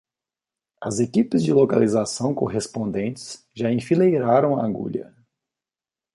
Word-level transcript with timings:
As 0.81 0.99
equipes 0.99 1.43
de 1.43 1.53
localização 1.53 2.33
correspondentes 2.33 3.47
já 3.53 3.71
enfileiraram 3.71 4.57
a 4.57 4.65
agulha. 4.65 5.15